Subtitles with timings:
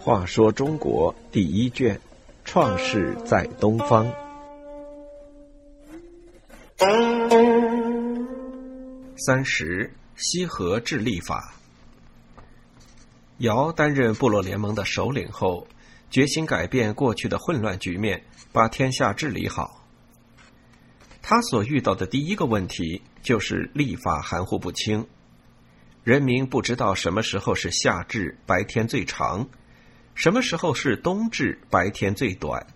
[0.00, 2.00] 话说中国第一卷，
[2.44, 4.10] 创世在东方。
[9.26, 11.52] 三十，西河治立法。
[13.38, 15.66] 尧担任部落联盟的首领后，
[16.10, 19.84] 决心改变过去的混乱局面，把天下治理好。
[21.20, 25.06] 他所遇到的第一个问题就是立法含糊不清，
[26.04, 29.48] 人民不知道什么时候是夏至，白天最长。
[30.14, 32.66] 什么时候是冬至，白天最短？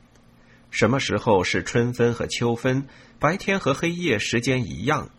[0.70, 2.86] 什么时候是春分和秋分，
[3.18, 5.10] 白天和黑夜时间一样？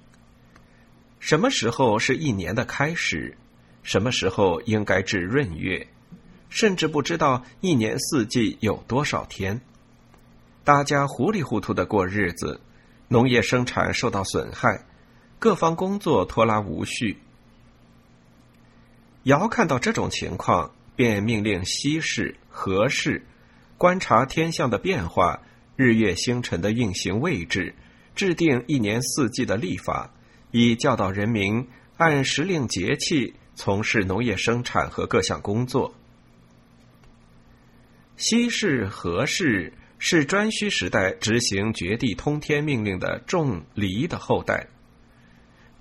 [1.20, 3.38] 什么时候是一年的开始？
[3.82, 5.88] 什么时候应该至闰月？
[6.50, 9.60] 甚至不知道一年四季有多少天。
[10.64, 12.62] 大家糊里糊涂的过日子，
[13.08, 14.86] 农业生产受到损害，
[15.44, 17.18] 各方工作拖拉无序。
[19.24, 20.72] 尧看到这种情况。
[20.96, 23.26] 便命令西氏、何氏
[23.80, 25.42] 观察天象的变化、
[25.76, 27.74] 日月星辰的运行位置，
[28.16, 30.14] 制定一年四季的历法，
[30.52, 35.96] 以教导人民按时令节气从事农业生产和各项工作。
[38.16, 44.68] 西氏、何氏是颛顼时代执行绝地通天命令的仲离的后代，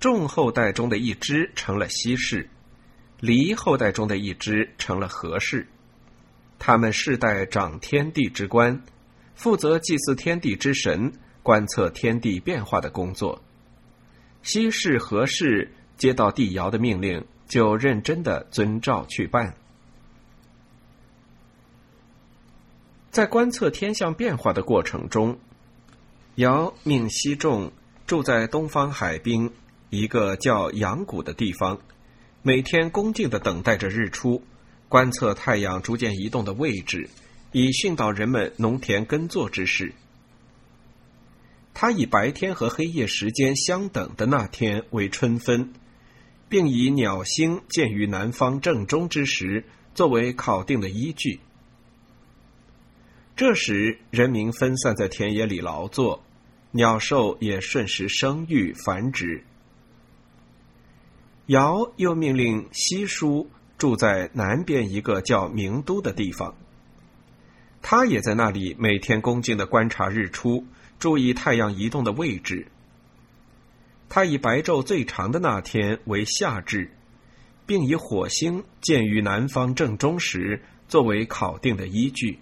[0.03, 2.49] 仲后代中的一支成了西氏。
[3.21, 5.65] 离后代中的一支成了和氏，
[6.59, 8.83] 他们世代掌天地之官，
[9.33, 13.41] 负责祭祀天地之神、观测天地变化的工作。
[14.41, 19.55] 西氏和氏接到帝尧的命令，就认真的遵照去办。
[23.09, 25.39] 在观测天象变化的过程中，
[26.35, 27.71] 尧命西仲
[28.05, 29.49] 住在东方海滨
[29.93, 31.79] 一个叫阳谷的地方。
[32.41, 34.43] 每天恭敬的等待着日出，
[34.89, 37.11] 观测太阳逐渐移动的位置，
[37.51, 39.93] 以训导人们农田耕作之事。
[41.75, 45.73] 他以白天和黑夜时间相等的那天为春分，
[46.49, 49.63] 并以鸟星见于南方正中之时
[49.93, 51.39] 作为考定的依据。
[53.35, 56.23] 这时，人民分散在田野里劳作，
[56.71, 59.43] 鸟兽也顺时生育繁殖。
[61.47, 66.55] 尧又命令西叔住在南边一个叫明都的地方。
[67.81, 70.65] 他也在那里每天恭敬的观察日出，
[70.99, 72.67] 注意太阳移动的位置。
[74.07, 76.91] 他以白昼最长的那天为夏至，
[77.65, 82.39] 并以火星见于南方正中时作为考定的依据。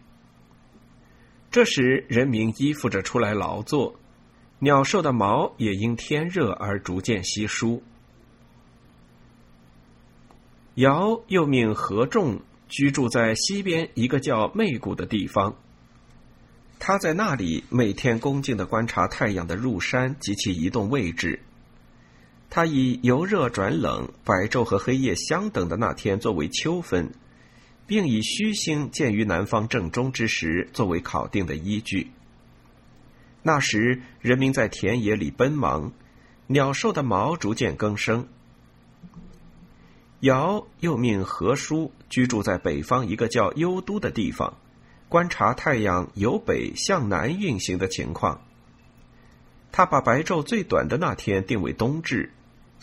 [1.49, 3.95] 这时，人民依附着出来劳作，
[4.59, 7.81] 鸟兽的毛也因天热而逐渐稀疏。
[10.75, 12.39] 尧又命何仲
[12.69, 15.55] 居住在西边一个叫昧谷的地方。
[16.79, 21.41] 他在那里每天恭敬的观察太阳的入山及其移动位置。
[22.49, 27.11] 他以由热转冷、白昼和黑夜相等的那天作为秋分，
[27.85, 32.11] 并以虚星见于南方正中之时作为考定的依据。
[33.43, 35.91] 那时人民在田野里奔忙，
[36.47, 38.27] 鸟兽的毛逐渐更生。
[40.21, 44.55] 尧又命何叔居住在北方一个叫幽都的地方，
[45.09, 48.39] 观察太阳由北向南运行的情况。
[49.71, 52.31] 他把白昼最短的那天定为冬至，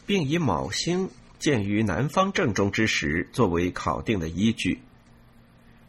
[0.04, 4.80] 并以卯星见于南方正中之时作为考定的依据。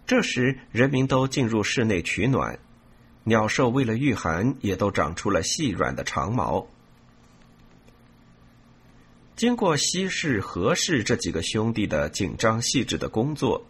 [0.06, 2.60] 这时，人民都进入室内取暖，
[3.24, 6.68] 鸟兽为了御寒，也都长出了细软的长毛。
[9.40, 13.66] 经过西氏、何氏这几个兄弟的紧张细致的工作，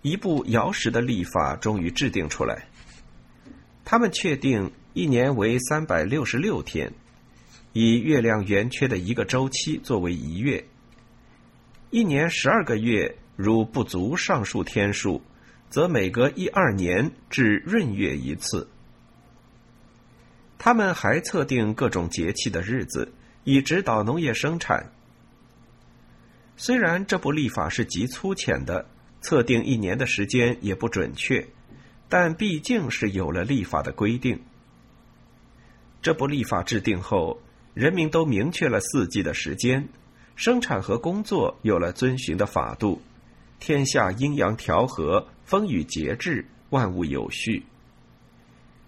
[0.00, 2.68] 一部尧时的历法终于制定出来。
[3.84, 6.92] 他们确定一年为三百六十六天，
[7.72, 10.64] 以月亮圆缺的一个周期作为一月。
[11.90, 15.20] 一年十二个月，如不足上述天数，
[15.68, 18.68] 则每隔一二年至闰月一次。
[20.58, 23.12] 他们还测定各种节气的日子，
[23.42, 24.92] 以指导农业生产。
[26.60, 28.84] 虽然这部历法是极粗浅的，
[29.20, 31.46] 测定一年的时间也不准确，
[32.08, 34.40] 但毕竟是有了历法的规定。
[36.02, 37.40] 这部历法制定后，
[37.74, 39.88] 人民都明确了四季的时间，
[40.34, 43.00] 生产和工作有了遵循的法度，
[43.60, 47.64] 天下阴阳调和，风雨节制，万物有序。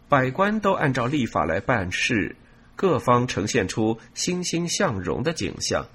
[0.09, 2.35] 百官都按照历法来办事，
[2.75, 5.87] 各方呈现出欣欣向荣的景象。